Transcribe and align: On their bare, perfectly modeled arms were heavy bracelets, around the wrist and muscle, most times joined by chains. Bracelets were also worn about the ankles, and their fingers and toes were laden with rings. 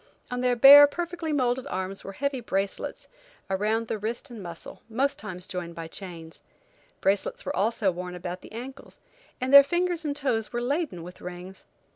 On 0.31 0.41
their 0.41 0.55
bare, 0.55 0.87
perfectly 0.87 1.31
modeled 1.31 1.67
arms 1.67 2.03
were 2.03 2.13
heavy 2.13 2.39
bracelets, 2.39 3.07
around 3.51 3.87
the 3.87 3.99
wrist 3.99 4.31
and 4.31 4.41
muscle, 4.41 4.81
most 4.89 5.19
times 5.19 5.45
joined 5.45 5.75
by 5.75 5.87
chains. 5.87 6.41
Bracelets 7.01 7.45
were 7.45 7.55
also 7.55 7.91
worn 7.91 8.15
about 8.15 8.41
the 8.41 8.51
ankles, 8.51 8.97
and 9.39 9.53
their 9.53 9.61
fingers 9.61 10.03
and 10.03 10.15
toes 10.15 10.51
were 10.51 10.59
laden 10.59 11.03
with 11.03 11.21
rings. 11.21 11.65